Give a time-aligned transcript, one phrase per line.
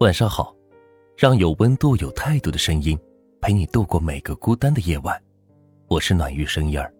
[0.00, 0.54] 晚上好，
[1.16, 2.96] 让有温度、有态度的声音
[3.40, 5.20] 陪你度过每个孤单的夜晚。
[5.88, 6.94] 我是暖玉声音儿。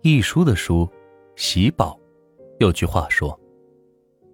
[0.00, 0.88] 一书的书，
[1.36, 2.00] 喜宝。
[2.58, 3.38] 有句话说：“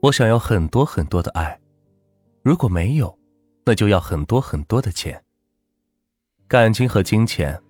[0.01, 1.59] 我想要很多很多的爱，
[2.45, 3.19] 如果没有，
[3.65, 5.21] 那就要很多很多的钱。”
[6.47, 7.61] 感情和金钱，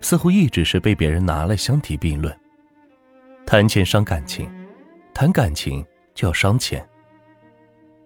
[0.00, 2.36] 似乎一直是被别人拿来相提并论。
[3.46, 4.50] 谈钱伤感情，
[5.14, 5.86] 谈感情。
[6.18, 6.84] 就要伤钱。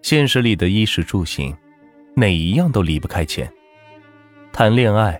[0.03, 1.57] 现实里的衣食住行，
[2.15, 3.51] 哪一样都离不开钱。
[4.51, 5.19] 谈恋爱、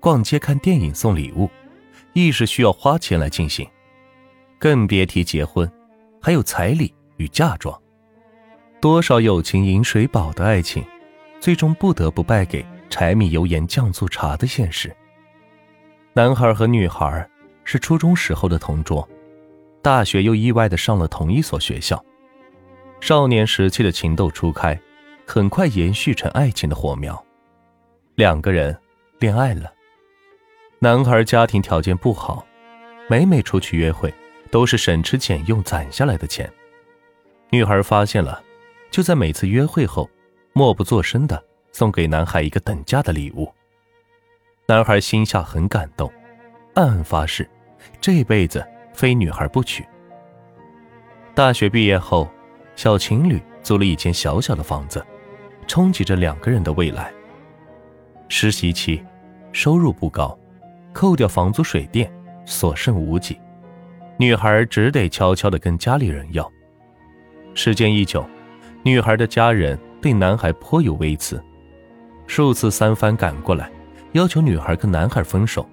[0.00, 1.48] 逛街、看电影、送礼物，
[2.14, 3.64] 亦是需要花钱来进行。
[4.58, 5.70] 更别提结婚，
[6.20, 7.80] 还有彩礼与嫁妆。
[8.80, 10.84] 多少友情饮水饱的爱情，
[11.38, 14.92] 最终不得不败给柴米油盐酱醋茶的现实。
[16.12, 17.30] 男孩和女孩
[17.62, 19.08] 是初中时候的同桌，
[19.80, 22.04] 大学又意外的上了同一所学校。
[23.02, 24.80] 少年时期的情窦初开，
[25.26, 27.20] 很快延续成爱情的火苗。
[28.14, 28.78] 两个人
[29.18, 29.72] 恋爱了。
[30.78, 32.46] 男孩家庭条件不好，
[33.08, 34.14] 每每出去约会
[34.52, 36.48] 都是省吃俭用攒下来的钱。
[37.50, 38.40] 女孩发现了，
[38.88, 40.08] 就在每次约会后，
[40.52, 43.52] 默不作声的送给男孩一个等价的礼物。
[44.66, 46.08] 男孩心下很感动，
[46.74, 47.50] 暗暗发誓，
[48.00, 49.84] 这辈子非女孩不娶。
[51.34, 52.30] 大学毕业后。
[52.82, 55.06] 小情侣租了一间小小的房子，
[55.68, 57.12] 憧憬着两个人的未来。
[58.26, 59.00] 实习期，
[59.52, 60.36] 收入不高，
[60.92, 62.12] 扣掉房租水电，
[62.44, 63.38] 所剩无几。
[64.16, 66.50] 女孩只得悄悄地跟家里人要。
[67.54, 68.28] 时间一久，
[68.82, 71.40] 女孩的家人对男孩颇有微词，
[72.26, 73.70] 数次三番赶过来，
[74.10, 75.64] 要求女孩跟男孩分手。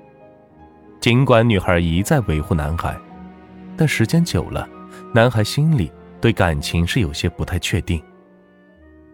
[1.00, 2.96] 尽管女孩一再维护男孩，
[3.76, 4.70] 但时间久了，
[5.12, 5.92] 男孩心里……
[6.22, 8.04] 对感情是有些不太确定，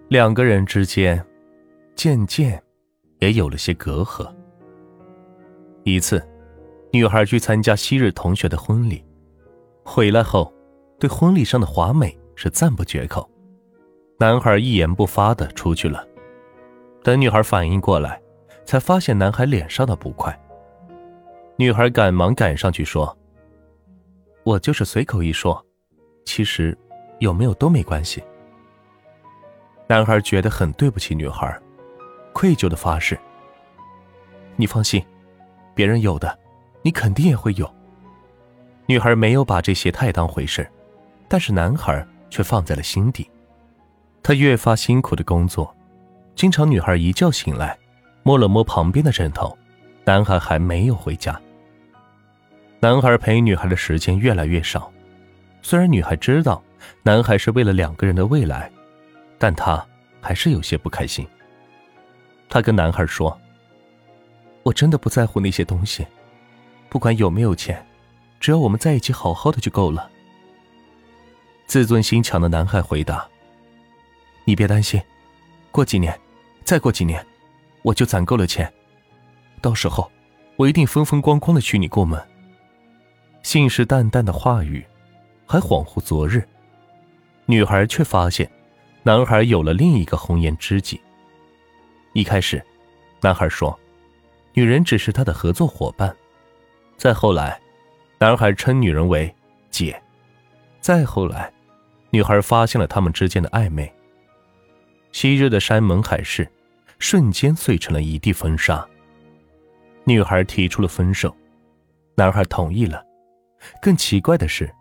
[0.09, 1.23] 两个人之间
[1.95, 2.61] 渐渐
[3.19, 4.27] 也有了些隔阂。
[5.83, 6.25] 一次，
[6.91, 9.03] 女孩去参加昔日同学的婚礼，
[9.83, 10.51] 回来后
[10.99, 13.29] 对婚礼上的华美是赞不绝口。
[14.17, 16.07] 男孩一言不发的出去了，
[17.03, 18.19] 等女孩反应过来，
[18.63, 20.35] 才发现男孩脸上的不快。
[21.57, 23.15] 女孩赶忙赶上去说
[24.43, 25.63] ：“我就是随口一说，
[26.25, 26.75] 其实……”
[27.25, 28.23] 有没有都没关系。
[29.87, 31.59] 男孩觉得很对不起女孩，
[32.33, 33.19] 愧疚的发誓
[34.55, 35.03] ：“你放心，
[35.73, 36.37] 别人有的，
[36.83, 37.69] 你肯定也会有。”
[38.87, 40.69] 女孩没有把这些太当回事，
[41.27, 43.27] 但是男孩却放在了心底。
[44.21, 45.75] 他越发辛苦的工作，
[46.35, 47.75] 经常女孩一觉醒来，
[48.21, 49.57] 摸了摸旁边的枕头，
[50.03, 51.39] 男孩还没有回家。
[52.79, 54.91] 男孩陪女孩的时间越来越少，
[55.63, 56.61] 虽然女孩知道。
[57.03, 58.71] 男孩是为了两个人的未来，
[59.37, 59.85] 但他
[60.21, 61.27] 还是有些不开心。
[62.49, 63.39] 他跟男孩说
[64.63, 66.05] ：“我真的不在乎那些东西，
[66.89, 67.85] 不管有没有钱，
[68.39, 70.09] 只要我们在一起好好的就够了。”
[71.67, 73.27] 自尊心强的男孩回答
[74.45, 75.01] ：“你别担心，
[75.71, 76.17] 过几年，
[76.63, 77.25] 再过几年，
[77.81, 78.71] 我就攒够了钱，
[79.61, 80.11] 到时候
[80.55, 82.21] 我一定风风光光的娶你过门。”
[83.41, 84.85] 信誓旦旦的话语，
[85.45, 86.43] 还恍惚昨日。
[87.47, 88.49] 女孩却发现，
[89.03, 90.99] 男孩有了另一个红颜知己。
[92.13, 92.63] 一开始，
[93.21, 93.77] 男孩说，
[94.53, 96.09] 女人只是他的合作伙伴；
[96.97, 97.59] 再后来，
[98.17, 99.33] 男孩称女人为
[99.69, 99.93] 姐；
[100.81, 101.53] 再后来，
[102.09, 103.93] 女孩发现了他们之间的暧昧。
[105.11, 106.49] 昔日的山盟海誓，
[106.97, 108.85] 瞬间碎成了一地风沙。
[110.03, 111.35] 女孩提出了分手，
[112.15, 113.05] 男孩同意了。
[113.81, 114.73] 更奇怪的是，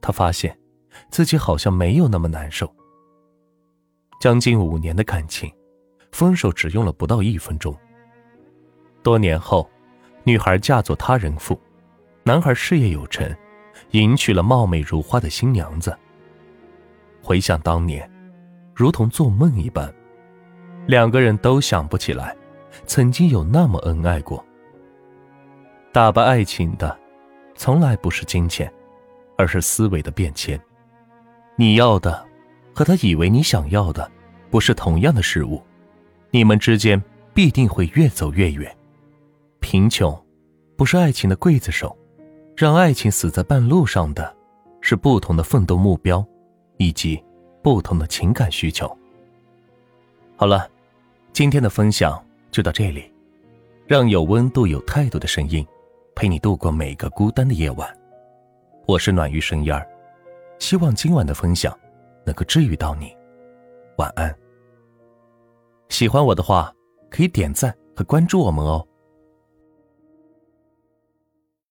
[0.00, 0.56] 他发现。
[1.10, 2.72] 自己好像没有那么难受。
[4.20, 5.52] 将近五年的感情，
[6.12, 7.76] 分手只用了不到一分钟。
[9.02, 9.68] 多年后，
[10.24, 11.60] 女孩嫁作他人妇，
[12.22, 13.30] 男孩事业有成，
[13.90, 15.96] 迎娶了貌美如花的新娘子。
[17.22, 18.10] 回想当年，
[18.74, 19.92] 如同做梦一般，
[20.86, 22.36] 两个人都想不起来，
[22.86, 24.44] 曾经有那么恩爱过。
[25.92, 26.98] 打败爱情的，
[27.54, 28.72] 从来不是金钱，
[29.36, 30.60] 而是思维的变迁。
[31.58, 32.22] 你要的，
[32.74, 34.10] 和他以为你想要的，
[34.50, 35.62] 不是同样的事物，
[36.30, 38.70] 你们之间必定会越走越远。
[39.58, 40.14] 贫穷，
[40.76, 41.96] 不是爱情的刽子手，
[42.54, 44.36] 让爱情死在半路上的，
[44.82, 46.22] 是不同的奋斗目标，
[46.76, 47.18] 以及
[47.62, 48.94] 不同的情感需求。
[50.36, 50.68] 好了，
[51.32, 53.10] 今天的分享就到这里，
[53.86, 55.66] 让有温度、有态度的声音，
[56.14, 57.88] 陪你度过每个孤单的夜晚。
[58.86, 59.88] 我是暖玉声音儿。
[60.58, 61.76] 希望今晚的分享
[62.24, 63.14] 能够治愈到你。
[63.98, 64.34] 晚安。
[65.88, 66.72] 喜欢我的话，
[67.10, 68.86] 可以点赞和关注我们哦。